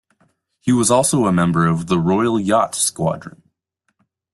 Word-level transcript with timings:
He 0.59 0.71
was 0.73 0.89
also 0.89 1.27
a 1.27 1.31
member 1.31 1.67
of 1.67 1.85
The 1.85 1.99
Royal 1.99 2.39
Yacht 2.39 2.73
Squadron. 2.73 3.43